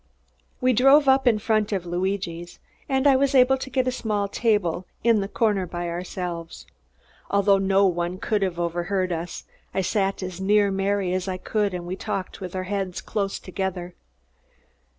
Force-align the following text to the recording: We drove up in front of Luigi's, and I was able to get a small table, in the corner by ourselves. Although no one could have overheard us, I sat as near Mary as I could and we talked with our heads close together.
We 0.61 0.73
drove 0.73 1.07
up 1.07 1.27
in 1.27 1.37
front 1.37 1.71
of 1.71 1.85
Luigi's, 1.85 2.57
and 2.89 3.05
I 3.05 3.15
was 3.15 3.35
able 3.35 3.59
to 3.59 3.69
get 3.69 3.87
a 3.87 3.91
small 3.91 4.27
table, 4.27 4.87
in 5.03 5.21
the 5.21 5.27
corner 5.27 5.67
by 5.67 5.87
ourselves. 5.89 6.65
Although 7.29 7.59
no 7.59 7.85
one 7.85 8.17
could 8.17 8.41
have 8.41 8.59
overheard 8.59 9.11
us, 9.11 9.43
I 9.75 9.81
sat 9.81 10.23
as 10.23 10.41
near 10.41 10.71
Mary 10.71 11.13
as 11.13 11.27
I 11.27 11.37
could 11.37 11.71
and 11.75 11.85
we 11.85 11.95
talked 11.95 12.41
with 12.41 12.55
our 12.55 12.63
heads 12.63 12.99
close 12.99 13.37
together. 13.37 13.93